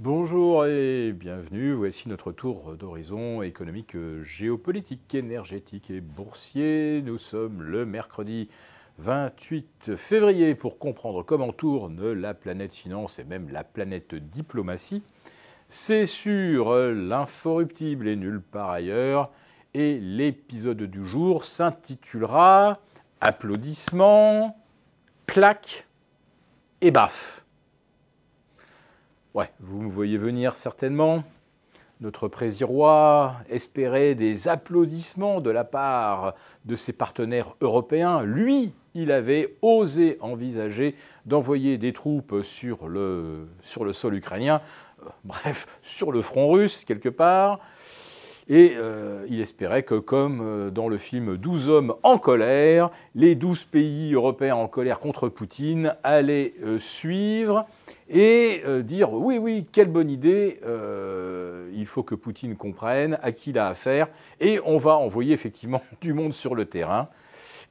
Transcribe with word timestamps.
Bonjour 0.00 0.66
et 0.66 1.12
bienvenue. 1.12 1.72
Voici 1.72 2.08
notre 2.08 2.32
tour 2.32 2.74
d'horizon 2.76 3.42
économique, 3.42 3.96
géopolitique, 4.24 5.14
énergétique 5.14 5.88
et 5.88 6.00
boursier. 6.00 7.00
Nous 7.00 7.16
sommes 7.16 7.62
le 7.62 7.86
mercredi 7.86 8.48
28 8.98 9.94
février 9.94 10.56
pour 10.56 10.80
comprendre 10.80 11.22
comment 11.22 11.52
tourne 11.52 12.10
la 12.10 12.34
planète 12.34 12.74
finance 12.74 13.20
et 13.20 13.24
même 13.24 13.50
la 13.50 13.62
planète 13.62 14.16
diplomatie. 14.16 15.04
C'est 15.68 16.06
sur 16.06 16.74
l'inforruptible 16.74 18.08
et 18.08 18.16
nulle 18.16 18.40
part 18.40 18.70
ailleurs. 18.70 19.30
Et 19.74 20.00
l'épisode 20.00 20.82
du 20.82 21.06
jour 21.06 21.44
s'intitulera 21.44 22.80
Applaudissements, 23.20 24.58
claques 25.26 25.86
et 26.80 26.90
baffes. 26.90 27.43
Ouais, 29.34 29.50
vous 29.58 29.82
me 29.82 29.90
voyez 29.90 30.16
venir 30.16 30.54
certainement. 30.54 31.24
Notre 32.00 32.28
président 32.28 33.32
espérait 33.50 34.14
des 34.14 34.46
applaudissements 34.46 35.40
de 35.40 35.50
la 35.50 35.64
part 35.64 36.36
de 36.64 36.76
ses 36.76 36.92
partenaires 36.92 37.56
européens. 37.60 38.22
Lui, 38.22 38.72
il 38.94 39.10
avait 39.10 39.56
osé 39.60 40.18
envisager 40.20 40.94
d'envoyer 41.26 41.78
des 41.78 41.92
troupes 41.92 42.42
sur 42.42 42.86
le, 42.86 43.48
sur 43.60 43.84
le 43.84 43.92
sol 43.92 44.14
ukrainien, 44.14 44.60
euh, 45.02 45.08
bref, 45.24 45.80
sur 45.82 46.12
le 46.12 46.22
front 46.22 46.52
russe 46.52 46.84
quelque 46.84 47.08
part. 47.08 47.58
Et 48.48 48.74
euh, 48.76 49.26
il 49.28 49.40
espérait 49.40 49.82
que, 49.82 49.96
comme 49.96 50.42
euh, 50.42 50.70
dans 50.70 50.88
le 50.88 50.96
film 50.96 51.36
12 51.36 51.68
hommes 51.70 51.94
en 52.04 52.18
colère, 52.18 52.90
les 53.16 53.34
12 53.34 53.64
pays 53.64 54.14
européens 54.14 54.54
en 54.54 54.68
colère 54.68 55.00
contre 55.00 55.28
Poutine 55.28 55.96
allaient 56.04 56.54
suivre 56.78 57.66
et 58.08 58.62
euh, 58.66 58.82
dire 58.82 59.12
oui, 59.12 59.38
oui, 59.38 59.66
quelle 59.70 59.88
bonne 59.88 60.10
idée, 60.10 60.60
euh, 60.64 61.70
il 61.74 61.86
faut 61.86 62.02
que 62.02 62.14
Poutine 62.14 62.56
comprenne 62.56 63.18
à 63.22 63.32
qui 63.32 63.50
il 63.50 63.58
a 63.58 63.68
affaire, 63.68 64.08
et 64.40 64.60
on 64.64 64.78
va 64.78 64.96
envoyer 64.96 65.32
effectivement 65.32 65.82
du 66.00 66.12
monde 66.12 66.32
sur 66.32 66.54
le 66.54 66.66
terrain. 66.66 67.08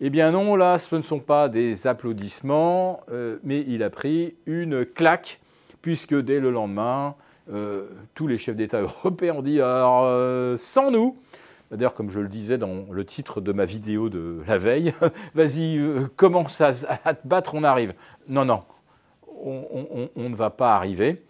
Eh 0.01 0.09
bien 0.09 0.31
non, 0.31 0.55
là, 0.55 0.77
ce 0.79 0.95
ne 0.95 1.01
sont 1.01 1.19
pas 1.19 1.49
des 1.49 1.87
applaudissements, 1.87 3.01
euh, 3.11 3.37
mais 3.43 3.63
il 3.67 3.83
a 3.83 3.89
pris 3.89 4.35
une 4.45 4.85
claque, 4.85 5.39
puisque 5.81 6.15
dès 6.15 6.39
le 6.39 6.51
lendemain, 6.51 7.15
tous 8.13 8.27
les 8.27 8.37
chefs 8.37 8.55
d'État 8.55 8.79
européens 8.81 9.35
ont 9.35 9.41
dit 9.41 9.61
alors, 9.61 10.57
sans 10.57 10.91
nous, 10.91 11.15
D'ailleurs, 11.71 11.95
comme 11.95 12.11
je 12.11 12.19
le 12.19 12.27
disais 12.27 12.59
dans 12.59 12.85
le 12.91 13.03
titre 13.03 13.41
de 13.41 13.51
ma 13.51 13.65
vidéo 13.65 14.07
de 14.07 14.43
la 14.47 14.59
veille, 14.59 14.93
vas-y, 15.33 15.81
commence 16.15 16.61
à, 16.61 16.69
à 17.03 17.15
te 17.15 17.27
battre, 17.27 17.55
on 17.55 17.63
arrive. 17.63 17.95
Non, 18.27 18.45
non, 18.45 18.61
on, 19.45 20.29
ne 20.29 20.35
va 20.35 20.49
pas 20.49 20.75
arriver. 20.75 21.21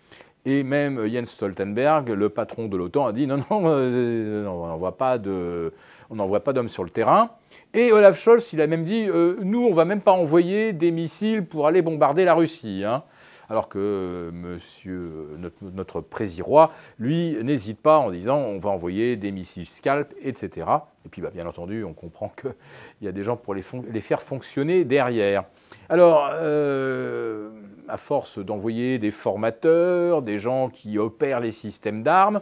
Et 0.46 0.64
même 0.64 1.08
Jens 1.08 1.30
Stoltenberg, 1.30 2.10
le 2.10 2.30
patron 2.30 2.68
de 2.68 2.76
l'OTAN, 2.76 3.08
a 3.08 3.14
dit 3.14 3.28
non, 3.28 3.38
non, 3.50 3.64
euh, 3.66 4.46
on 4.48 4.68
n'envoie 4.68 4.98
pas 4.98 5.18
d'hommes 5.18 6.70
sur 6.70 6.84
le 6.84 6.90
terrain. 6.90 7.30
Et 7.74 7.92
Olaf 7.92 8.20
Scholz, 8.20 8.50
il 8.52 8.62
a 8.62 8.68
même 8.68 8.84
dit 8.84 9.08
euh, 9.08 9.38
nous, 9.42 9.64
on 9.64 9.70
ne 9.70 9.76
va 9.76 9.86
même 9.86 10.02
pas 10.02 10.12
envoyer 10.12 10.74
des 10.74 10.92
missiles 10.92 11.46
pour 11.46 11.68
aller 11.68 11.82
bombarder 11.82 12.26
la 12.26 12.34
Russie. 12.34 12.84
Hein. 12.86 13.04
Alors 13.50 13.70
que 13.70 14.32
monsieur, 14.34 15.38
notre, 15.62 16.04
roi, 16.42 16.72
lui, 16.98 17.38
n'hésite 17.44 17.80
pas 17.80 18.00
en 18.00 18.10
disant 18.10 18.38
on 18.38 18.58
va 18.58 18.70
envoyer 18.70 19.16
des 19.16 19.32
missiles 19.32 19.68
Scalp, 19.68 20.14
etc. 20.22 20.68
Et 21.06 21.10
puis, 21.10 21.22
bah, 21.22 21.30
bien 21.34 21.46
entendu, 21.46 21.84
on 21.84 21.94
comprend 21.94 22.30
qu'il 22.30 22.54
y 23.02 23.08
a 23.08 23.12
des 23.12 23.24
gens 23.24 23.36
pour 23.36 23.54
les, 23.54 23.64
les 23.92 24.02
faire 24.02 24.22
fonctionner 24.22 24.86
derrière. 24.86 25.44
Alors, 25.90 26.30
euh, 26.34 27.50
à 27.88 27.98
force 27.98 28.40
d'envoyer 28.40 28.98
des 28.98 29.12
formateurs, 29.12 30.22
des 30.22 30.40
gens 30.40 30.70
qui 30.70 30.98
opèrent 30.98 31.40
les 31.40 31.52
systèmes 31.52 32.04
d'armes, 32.04 32.42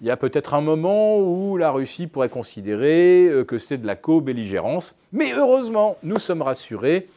il 0.00 0.06
y 0.06 0.10
a 0.10 0.16
peut-être 0.16 0.54
un 0.54 0.60
moment 0.60 1.18
où 1.18 1.56
la 1.56 1.70
Russie 1.70 2.06
pourrait 2.06 2.30
considérer 2.30 3.26
euh, 3.26 3.44
que 3.44 3.58
c'est 3.58 3.78
de 3.78 3.86
la 3.86 3.96
co-belligérance. 3.96 4.98
Mais 5.12 5.32
heureusement, 5.32 5.96
nous 6.02 6.18
sommes 6.18 6.42
rassurés. 6.42 7.08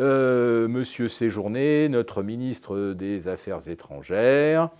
Euh, 0.00 0.66
Monsieur 0.66 1.08
Séjourné, 1.08 1.88
notre 1.88 2.22
ministre 2.24 2.94
des 2.94 3.28
Affaires 3.28 3.68
étrangères, 3.68 4.70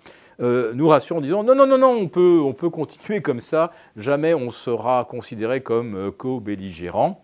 nous 0.41 0.89
rassure 0.89 1.19
en 1.19 1.21
disant 1.21 1.45
non, 1.45 1.55
non, 1.55 1.65
non, 1.65 1.79
non, 1.79 1.93
on 1.93 2.09
peut, 2.09 2.41
on 2.45 2.55
peut 2.55 2.69
continuer 2.69 3.23
comme 3.23 3.39
ça, 3.39 3.71
jamais 3.97 4.35
on 4.35 4.51
sera 4.51 5.07
considéré 5.09 5.61
comme 5.61 6.11
co-belligérant. 6.11 7.24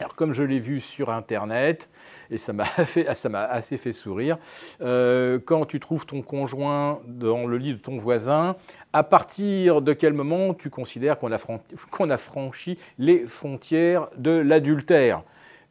Alors 0.00 0.14
comme 0.14 0.32
je 0.32 0.42
l'ai 0.42 0.58
vu 0.58 0.80
sur 0.80 1.10
Internet, 1.10 1.90
et 2.30 2.38
ça 2.38 2.54
m'a 2.54 2.64
assez 3.44 3.76
fait 3.76 3.92
sourire. 3.92 4.38
Euh, 4.80 5.38
quand 5.44 5.66
tu 5.66 5.78
trouves 5.78 6.06
ton 6.06 6.22
conjoint 6.22 7.00
dans 7.06 7.46
le 7.46 7.58
lit 7.58 7.74
de 7.74 7.78
ton 7.78 7.98
voisin, 7.98 8.56
à 8.94 9.02
partir 9.02 9.82
de 9.82 9.92
quel 9.92 10.14
moment 10.14 10.54
tu 10.54 10.70
considères 10.70 11.18
qu'on 11.18 11.30
a, 11.30 12.16
franchi 12.16 12.78
les 12.98 13.26
frontières 13.26 14.08
de 14.16 14.30
l'adultère? 14.30 15.22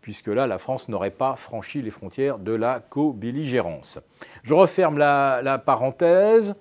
Puisque 0.01 0.28
là, 0.28 0.46
la 0.46 0.59
France 0.59 0.90
n'aurait 0.90 1.09
pas 1.09 1.35
franchi 1.35 1.81
les 1.81 1.91
frontières 1.91 2.38
de 2.38 2.51
la 2.51 2.84
co-belligérance. 2.88 4.00
Je 4.44 4.53
referme 4.53 5.00
la, 5.00 5.61
parenthèse. 5.66 6.56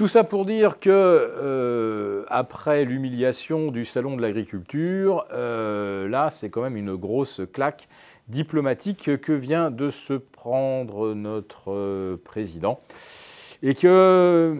Tout 0.00 0.08
ça 0.08 0.24
pour 0.24 0.46
dire 0.46 0.80
que, 0.80 0.88
euh, 0.88 2.24
après 2.28 2.86
l'humiliation 2.86 3.70
du 3.70 3.84
Salon 3.84 4.16
de 4.16 4.22
l'agriculture, 4.22 5.26
euh, 5.30 6.08
là, 6.08 6.30
c'est 6.30 6.48
quand 6.48 6.62
même 6.62 6.78
une 6.78 6.96
grosse 6.96 7.42
claque 7.52 7.86
diplomatique 8.26 9.20
que 9.20 9.32
vient 9.32 9.70
de 9.70 9.90
se 9.90 10.14
prendre 10.14 11.12
notre 11.12 11.70
euh, 11.70 12.16
président. 12.16 12.80
Et 13.62 13.74
que 13.74 14.56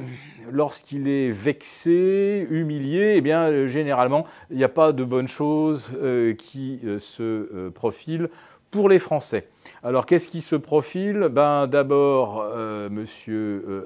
lorsqu'il 0.53 1.09
est 1.09 1.31
vexé, 1.31 2.47
humilié, 2.51 3.15
eh 3.17 3.23
bien, 3.23 3.67
généralement, 3.67 4.27
il 4.51 4.59
n'y 4.59 4.65
a 4.65 4.69
pas 4.69 4.93
de 4.93 5.05
bonnes 5.05 5.27
choses 5.27 5.91
euh, 6.03 6.35
qui 6.35 6.81
euh, 6.85 6.99
se 6.99 7.71
profilent 7.71 8.29
pour 8.71 8.91
les 8.91 8.99
Français. 8.99 9.49
Alors, 9.83 10.05
qu'est-ce 10.05 10.29
qui 10.29 10.43
se 10.43 10.55
profile? 10.55 11.29
Ben, 11.31 11.67
D'abord, 11.67 12.45
M. 12.55 13.07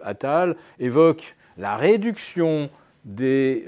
Attal 0.02 0.56
évoque 0.80 1.36
la 1.58 1.76
réduction 1.76 2.70
des, 3.04 3.64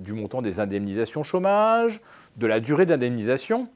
du 0.00 0.12
montant 0.12 0.42
des 0.42 0.60
indemnisations 0.60 1.22
chômage, 1.22 2.00
de 2.36 2.46
la 2.46 2.60
durée 2.60 2.86
d'indemnisation. 2.86 3.68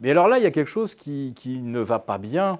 Mais 0.00 0.10
alors 0.10 0.28
là, 0.28 0.38
il 0.38 0.42
y 0.42 0.46
a 0.46 0.50
quelque 0.50 0.68
chose 0.68 0.94
qui, 0.94 1.34
ne 1.62 1.80
va 1.80 1.98
pas 1.98 2.18
bien. 2.18 2.58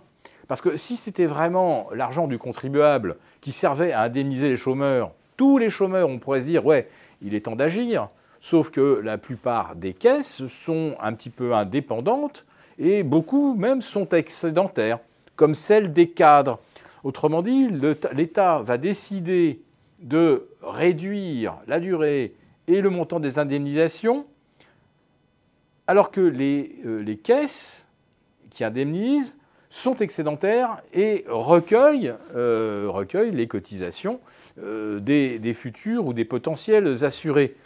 Parce 0.48 0.60
que 0.60 0.76
si 0.76 0.96
c'était 0.96 1.26
vraiment 1.26 1.88
l'argent 1.94 2.26
du 2.26 2.38
contribuable 2.38 3.16
qui 3.40 3.52
servait 3.52 3.92
à 3.92 4.02
indemniser 4.02 4.48
les 4.48 4.56
chômeurs, 4.56 5.12
tous 5.36 5.58
les 5.58 5.70
chômeurs, 5.70 6.08
on 6.08 6.18
pourrait 6.18 6.40
dire, 6.40 6.66
ouais, 6.66 6.88
il 7.22 7.34
est 7.34 7.46
temps 7.46 7.56
d'agir. 7.56 8.08
Sauf 8.40 8.70
que 8.70 9.00
la 9.02 9.16
plupart 9.16 9.76
des 9.76 9.92
caisses 9.92 10.46
sont 10.46 10.96
un 11.00 11.12
petit 11.12 11.30
peu 11.30 11.54
indépendantes 11.54 12.44
et 12.78 13.02
beaucoup 13.02 13.54
même 13.54 13.80
sont 13.80 14.08
excédentaires, 14.08 14.98
comme 15.36 15.54
celle 15.54 15.92
des 15.92 16.08
cadres. 16.08 16.58
Autrement 17.04 17.42
dit, 17.42 17.68
l'État 18.12 18.60
va 18.62 18.78
décider 18.78 19.62
de 20.00 20.48
réduire 20.62 21.56
la 21.66 21.80
durée 21.80 22.34
et 22.68 22.80
le 22.80 22.90
montant 22.90 23.20
des 23.20 23.38
indemnisations 23.38 24.26
alors 25.90 26.12
que 26.12 26.20
euh, 26.20 27.02
les, 27.02 27.16
caisses 27.16 27.88
qui 28.48 28.62
indemnisent 28.62 29.40
sont 29.70 29.96
excédentaires 29.96 30.80
et 30.92 31.24
recueillent, 31.28 32.14
euh, 32.36 33.04
les 33.32 33.48
cotisations 33.48 34.20
euh, 34.62 35.00
des, 35.00 35.52
futurs 35.52 36.06
ou 36.06 36.12
des 36.12 36.24
potentiels 36.24 37.04
assurés. 37.04 37.56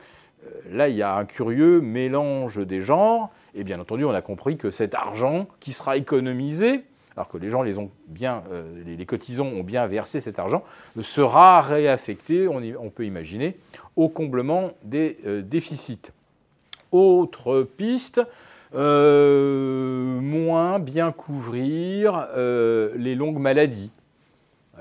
là, 0.71 0.89
il 0.89 0.97
y 0.97 1.03
a 1.03 1.17
un 1.17 1.27
curieux 1.27 1.83
mélange 1.83 2.67
des 2.67 2.81
genres, 2.81 3.31
et 3.55 3.63
bien 3.63 3.79
entendu, 3.79 4.07
on 4.07 4.15
a 4.15 4.23
compris 4.23 4.57
que 4.57 4.71
cet 4.71 4.95
argent 4.95 5.47
qui 5.61 5.75
sera 5.75 5.99
économisé, 5.99 6.85
alors 7.17 7.29
que 7.29 7.39
les 7.39 7.49
gens 7.49 7.63
les 7.63 7.79
ont 7.79 7.91
bien, 8.09 8.43
les, 8.85 9.07
cotisants 9.07 9.47
ont 9.47 9.63
bien 9.63 9.87
versé 9.87 10.21
cet 10.21 10.39
argent, 10.39 10.65
sera 11.01 11.63
réaffecté, 11.63 12.49
on 12.49 12.91
peut 12.91 13.07
imaginer, 13.07 13.57
au 13.95 14.09
comblement 14.09 14.73
des 14.83 15.19
déficits. 15.45 16.11
Autre 16.91 17.63
piste, 17.63 18.21
euh, 18.75 20.19
moins 20.21 20.81
bien 20.81 21.13
couvrir 21.13 22.27
euh, 22.37 22.93
les 22.97 23.15
longues 23.15 23.39
maladies. 23.39 23.93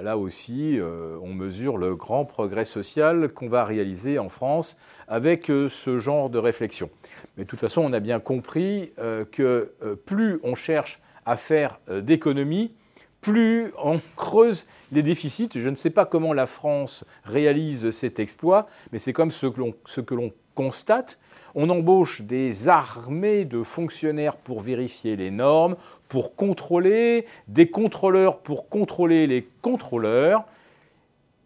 Là 0.02 0.18
aussi, 0.18 0.80
euh, 0.80 1.18
on 1.22 1.32
mesure 1.32 1.78
le 1.78 1.96
grand 1.96 2.26
progrès 2.26 2.66
social 2.66 3.30
qu'on 3.30 3.48
va 3.48 3.64
réaliser 3.64 4.18
en 4.18 4.30
France 4.30 4.80
avec 5.08 5.46
ce 5.46 6.00
genre 6.00 6.32
de 6.32 6.40
réflexion. 6.40 6.90
Mais 7.38 7.44
de 7.44 7.50
toute 7.50 7.60
façon, 7.60 7.82
on 7.82 7.94
a 7.94 8.00
bien 8.00 8.20
compris 8.20 8.92
que 9.32 9.72
plus 10.08 10.40
on 10.42 10.56
cherche 10.56 11.00
à 11.26 11.38
faire 11.38 11.80
d'économies, 11.90 12.76
plus 13.22 13.72
on 13.82 14.02
creuse 14.16 14.68
les 14.92 15.04
déficits. 15.04 15.50
Je 15.56 15.70
ne 15.70 15.76
sais 15.76 15.90
pas 15.90 16.06
comment 16.06 16.34
la 16.34 16.46
France 16.46 17.06
réalise 17.24 17.92
cet 17.92 18.20
exploit, 18.20 18.68
mais 18.92 19.00
c'est 19.00 19.14
comme 19.14 19.32
ce 19.32 19.48
que 19.48 20.14
l'on 20.16 20.32
constate 20.56 21.18
on 21.56 21.70
embauche 21.70 22.22
des 22.22 22.70
armées 22.70 23.46
de 23.46 23.64
fonctionnaires 23.64 24.38
pour 24.38 24.62
vérifier 24.62 25.16
les 25.16 25.32
normes, 25.32 25.76
pour 26.10 26.36
contrôler, 26.36 27.26
des 27.48 27.70
contrôleurs 27.70 28.40
pour 28.40 28.70
contrôler 28.70 29.28
les 29.28 29.48
contrôleurs. 29.62 30.46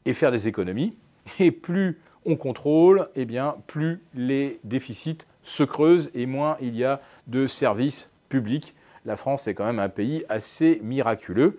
et 0.05 0.13
faire 0.13 0.31
des 0.31 0.47
économies. 0.47 0.95
Et 1.39 1.51
plus 1.51 1.99
on 2.25 2.37
contrôle, 2.37 3.09
eh 3.15 3.25
bien, 3.25 3.55
plus 3.67 4.01
les 4.13 4.59
déficits 4.63 5.25
se 5.43 5.63
creusent 5.63 6.11
et 6.13 6.25
moins 6.25 6.55
il 6.61 6.77
y 6.77 6.85
a 6.85 7.01
de 7.27 7.45
services 7.45 8.09
publics. 8.29 8.73
La 9.07 9.15
France 9.15 9.47
est 9.47 9.55
quand 9.55 9.65
même 9.65 9.79
un 9.79 9.89
pays 9.89 10.25
assez 10.29 10.79
miraculeux. 10.83 11.57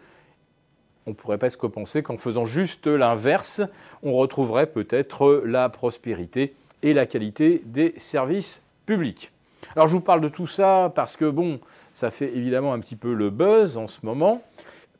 On 1.06 1.14
pourrait 1.14 1.38
presque 1.38 1.66
penser 1.66 2.02
qu'en 2.02 2.18
faisant 2.18 2.44
juste 2.44 2.86
l'inverse, 2.86 3.62
on 4.02 4.12
retrouverait 4.12 4.66
peut-être 4.66 5.42
la 5.46 5.70
prospérité 5.70 6.54
et 6.82 6.92
la 6.92 7.06
qualité 7.06 7.62
des 7.64 7.94
services 7.96 8.62
publics. 8.84 9.32
Alors 9.74 9.86
je 9.86 9.94
vous 9.94 10.00
parle 10.00 10.20
de 10.20 10.28
tout 10.28 10.46
ça 10.46 10.92
parce 10.94 11.16
que 11.16 11.24
bon, 11.24 11.58
ça 11.90 12.10
fait 12.10 12.36
évidemment 12.36 12.74
un 12.74 12.80
petit 12.80 12.96
peu 12.96 13.14
le 13.14 13.30
buzz 13.30 13.78
en 13.78 13.86
ce 13.86 14.04
moment, 14.04 14.42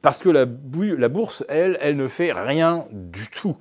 parce 0.00 0.18
que 0.18 0.30
la, 0.30 0.46
bourse, 0.46 1.44
elle, 1.48 1.76
elle 1.82 1.96
ne 1.96 2.08
fait 2.08 2.32
rien 2.32 2.86
du 2.92 3.28
tout. 3.28 3.56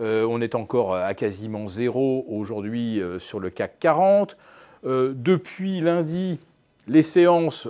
Euh, 0.00 0.26
on 0.28 0.40
est 0.40 0.56
encore 0.56 0.96
à 0.96 1.14
quasiment 1.14 1.68
zéro 1.68 2.26
aujourd'hui 2.28 3.00
euh, 3.00 3.20
sur 3.20 3.38
le 3.38 3.50
CAC 3.50 3.78
40. 3.78 4.36
Euh, 4.84 5.12
depuis 5.14 5.80
lundi, 5.80 6.40
les 6.88 7.02
séances, 7.02 7.68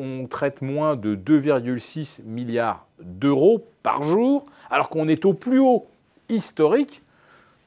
on 0.00 0.26
traite 0.26 0.62
moins 0.62 0.96
de 0.96 1.14
2,6 1.14 2.24
milliards 2.24 2.86
d'euros 3.00 3.66
par 3.82 4.02
jour, 4.02 4.44
alors 4.70 4.88
qu'on 4.88 5.08
est 5.08 5.24
au 5.24 5.34
plus 5.34 5.58
haut 5.58 5.86
historique 6.28 7.02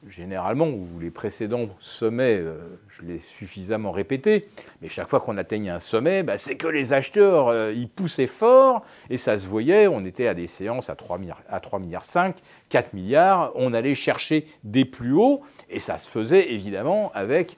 généralement, 0.08 0.66
ou 0.66 0.86
les 1.00 1.10
précédents 1.10 1.68
sommets, 1.78 2.38
euh, 2.38 2.58
je 2.88 3.02
l'ai 3.02 3.18
suffisamment 3.18 3.90
répété, 3.90 4.48
mais 4.82 4.88
chaque 4.88 5.08
fois 5.08 5.20
qu'on 5.20 5.36
atteignait 5.38 5.70
un 5.70 5.78
sommet, 5.78 6.22
bah, 6.22 6.38
c'est 6.38 6.56
que 6.56 6.66
les 6.66 6.92
acheteurs, 6.92 7.48
euh, 7.48 7.74
poussaient 7.94 8.26
fort, 8.26 8.82
et 9.10 9.16
ça 9.16 9.38
se 9.38 9.46
voyait, 9.46 9.86
on 9.86 10.04
était 10.04 10.26
à 10.26 10.34
des 10.34 10.46
séances 10.46 10.90
à 10.90 10.96
3 10.96 11.18
milliards, 11.18 11.42
à 11.48 11.60
3 11.60 11.78
milliards 11.78 12.04
5, 12.04 12.36
4 12.68 12.92
milliards, 12.92 13.52
on 13.54 13.72
allait 13.72 13.94
chercher 13.94 14.46
des 14.62 14.84
plus 14.84 15.12
hauts, 15.12 15.42
et 15.70 15.78
ça 15.78 15.98
se 15.98 16.10
faisait 16.10 16.52
évidemment 16.52 17.10
avec 17.14 17.56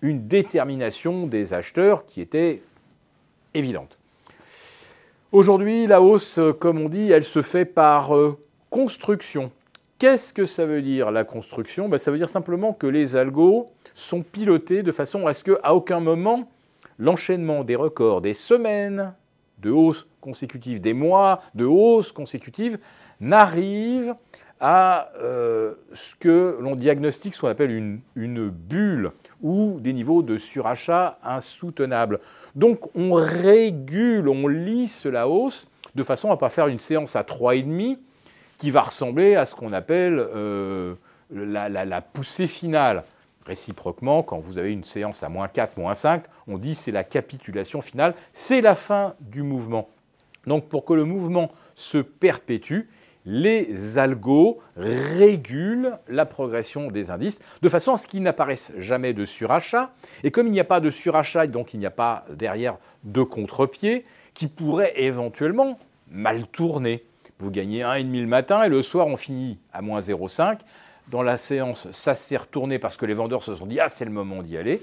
une 0.00 0.26
détermination 0.26 1.26
des 1.26 1.54
acheteurs 1.54 2.06
qui 2.06 2.20
était 2.20 2.62
évidente. 3.54 3.98
Aujourd'hui, 5.32 5.86
la 5.86 6.02
hausse, 6.02 6.38
comme 6.60 6.78
on 6.78 6.90
dit, 6.90 7.10
elle 7.10 7.24
se 7.24 7.40
fait 7.40 7.64
par 7.64 8.14
euh, 8.14 8.38
construction. 8.68 9.50
Qu'est-ce 9.96 10.34
que 10.34 10.44
ça 10.44 10.66
veut 10.66 10.82
dire 10.82 11.10
la 11.10 11.24
construction? 11.24 11.88
Ben, 11.88 11.96
Ça 11.96 12.10
veut 12.10 12.18
dire 12.18 12.28
simplement 12.28 12.74
que 12.74 12.86
les 12.86 13.16
algos 13.16 13.70
sont 13.94 14.20
pilotés 14.20 14.82
de 14.82 14.92
façon 14.92 15.26
à 15.26 15.32
ce 15.32 15.42
qu'à 15.44 15.72
aucun 15.72 16.00
moment 16.00 16.50
l'enchaînement 16.98 17.64
des 17.64 17.76
records 17.76 18.20
des 18.20 18.34
semaines 18.34 19.14
de 19.56 19.70
hausse 19.70 20.06
consécutive, 20.20 20.82
des 20.82 20.92
mois 20.92 21.40
de 21.54 21.64
hausse 21.64 22.12
consécutive, 22.12 22.78
n'arrive 23.18 24.14
à 24.60 25.12
euh, 25.16 25.74
ce 25.94 26.14
que 26.14 26.58
l'on 26.60 26.76
diagnostique, 26.76 27.34
ce 27.34 27.40
qu'on 27.40 27.48
appelle 27.48 27.70
une, 27.70 28.00
une, 28.16 28.50
bulle 28.50 29.12
ou 29.40 29.78
des 29.80 29.94
niveaux 29.94 30.22
de 30.22 30.36
surachat 30.36 31.18
insoutenables. 31.24 32.20
Donc 32.54 32.94
on 32.94 33.12
régule, 33.14 34.28
on 34.28 34.48
lisse 34.48 35.06
la 35.06 35.28
hausse 35.28 35.66
de 35.94 36.02
façon 36.02 36.28
à 36.28 36.32
ne 36.32 36.38
pas 36.38 36.50
faire 36.50 36.68
une 36.68 36.78
séance 36.78 37.16
à 37.16 37.22
3,5 37.22 37.98
qui 38.58 38.70
va 38.70 38.82
ressembler 38.82 39.34
à 39.34 39.44
ce 39.44 39.54
qu'on 39.54 39.72
appelle 39.72 40.18
euh, 40.18 40.94
la, 41.30 42.00
poussée 42.00 42.46
finale. 42.46 43.04
Réciproquement, 43.44 44.22
quand 44.22 44.38
vous 44.38 44.58
avez 44.58 44.72
une 44.72 44.84
séance 44.84 45.24
à 45.24 45.28
moins 45.28 45.48
4, 45.48 45.76
moins 45.76 45.94
5, 45.94 46.22
on 46.46 46.58
dit 46.58 46.76
c'est 46.76 46.92
la 46.92 47.02
capitulation 47.02 47.82
finale, 47.82 48.14
c'est 48.32 48.60
la 48.60 48.76
fin 48.76 49.14
du 49.20 49.42
mouvement. 49.42 49.88
Donc 50.46 50.68
pour 50.68 50.84
que 50.84 50.92
le 50.92 51.04
mouvement 51.04 51.50
se 51.74 51.98
perpétue, 51.98 52.82
les 53.24 53.98
algos 53.98 54.58
régulent 54.76 55.98
la 56.08 56.26
progression 56.26 56.90
des 56.90 57.10
indices 57.10 57.40
de 57.60 57.68
façon 57.68 57.92
à 57.92 57.98
ce 57.98 58.06
qu'il 58.06 58.22
n'apparaisse 58.22 58.72
jamais 58.78 59.12
de 59.12 59.24
surachat. 59.24 59.92
Et 60.24 60.30
comme 60.30 60.46
il 60.46 60.52
n'y 60.52 60.60
a 60.60 60.64
pas 60.64 60.80
de 60.80 60.90
surachat, 60.90 61.46
donc 61.46 61.74
il 61.74 61.80
n'y 61.80 61.86
a 61.86 61.90
pas 61.90 62.24
derrière 62.30 62.78
de 63.04 63.22
contre-pied 63.22 64.04
qui 64.34 64.48
pourrait 64.48 64.92
éventuellement 64.96 65.78
mal 66.10 66.46
tourner. 66.48 67.04
Vous 67.38 67.50
gagnez 67.50 67.82
1,5 67.82 68.20
le 68.20 68.26
matin 68.26 68.62
et 68.62 68.68
le 68.68 68.82
soir, 68.82 69.06
on 69.06 69.16
finit 69.16 69.58
à 69.72 69.82
moins 69.82 70.00
0,5. 70.00 70.58
Dans 71.08 71.22
la 71.22 71.36
séance, 71.36 71.90
ça 71.90 72.14
s'est 72.14 72.36
retourné 72.36 72.78
parce 72.78 72.96
que 72.96 73.04
les 73.04 73.14
vendeurs 73.14 73.42
se 73.42 73.54
sont 73.54 73.66
dit 73.66 73.80
Ah, 73.80 73.88
c'est 73.88 74.04
le 74.04 74.12
moment 74.12 74.42
d'y 74.42 74.56
aller. 74.56 74.80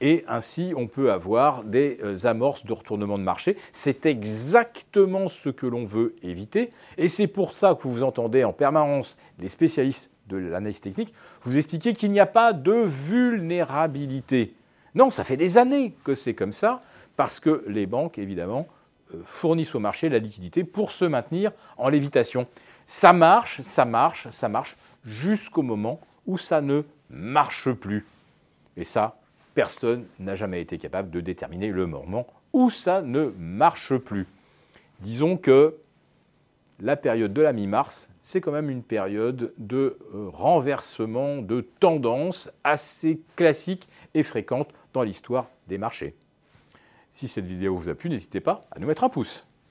Et 0.00 0.24
ainsi, 0.28 0.74
on 0.76 0.86
peut 0.86 1.10
avoir 1.10 1.64
des 1.64 1.98
euh, 2.02 2.26
amorces 2.26 2.64
de 2.64 2.72
retournement 2.72 3.16
de 3.18 3.22
marché. 3.22 3.56
C'est 3.72 4.04
exactement 4.04 5.28
ce 5.28 5.48
que 5.48 5.66
l'on 5.66 5.84
veut 5.84 6.14
éviter. 6.22 6.70
Et 6.98 7.08
c'est 7.08 7.26
pour 7.26 7.52
ça 7.52 7.74
que 7.74 7.88
vous 7.88 8.02
entendez 8.02 8.44
en 8.44 8.52
permanence 8.52 9.16
les 9.38 9.48
spécialistes 9.48 10.10
de 10.28 10.36
l'analyse 10.36 10.80
technique 10.80 11.14
vous 11.42 11.56
expliquer 11.56 11.92
qu'il 11.92 12.10
n'y 12.10 12.20
a 12.20 12.26
pas 12.26 12.52
de 12.52 12.72
vulnérabilité. 12.72 14.54
Non, 14.94 15.10
ça 15.10 15.24
fait 15.24 15.36
des 15.36 15.56
années 15.56 15.94
que 16.04 16.14
c'est 16.14 16.34
comme 16.34 16.52
ça, 16.52 16.80
parce 17.16 17.40
que 17.40 17.64
les 17.68 17.86
banques, 17.86 18.18
évidemment, 18.18 18.66
euh, 19.14 19.22
fournissent 19.24 19.74
au 19.74 19.78
marché 19.78 20.08
la 20.08 20.18
liquidité 20.18 20.64
pour 20.64 20.90
se 20.90 21.04
maintenir 21.04 21.52
en 21.76 21.88
lévitation. 21.88 22.46
Ça 22.86 23.12
marche, 23.12 23.60
ça 23.62 23.84
marche, 23.84 24.28
ça 24.30 24.48
marche 24.48 24.76
jusqu'au 25.04 25.62
moment 25.62 26.00
où 26.26 26.38
ça 26.38 26.60
ne 26.60 26.82
marche 27.08 27.70
plus. 27.72 28.04
Et 28.76 28.84
ça, 28.84 29.16
personne 29.56 30.04
n'a 30.18 30.34
jamais 30.34 30.60
été 30.60 30.76
capable 30.76 31.10
de 31.10 31.20
déterminer 31.20 31.68
le 31.72 31.86
moment 31.86 32.26
où 32.52 32.68
ça 32.68 33.00
ne 33.00 33.32
marche 33.38 33.96
plus. 33.96 34.26
Disons 35.00 35.38
que 35.38 35.76
la 36.78 36.94
période 36.94 37.32
de 37.32 37.40
la 37.40 37.54
mi-mars, 37.54 38.10
c'est 38.20 38.42
quand 38.42 38.52
même 38.52 38.68
une 38.68 38.82
période 38.82 39.54
de 39.56 39.96
euh, 40.14 40.28
renversement 40.28 41.38
de 41.38 41.62
tendance 41.80 42.50
assez 42.64 43.22
classique 43.34 43.88
et 44.12 44.22
fréquente 44.22 44.68
dans 44.92 45.02
l'histoire 45.02 45.48
des 45.68 45.78
marchés. 45.78 46.14
Si 47.14 47.26
cette 47.26 47.46
vidéo 47.46 47.76
vous 47.76 47.88
a 47.88 47.94
plu, 47.94 48.10
n'hésitez 48.10 48.40
pas 48.40 48.60
à 48.70 48.78
nous 48.78 48.86
mettre 48.86 49.04
un 49.04 49.08
pouce. 49.08 49.45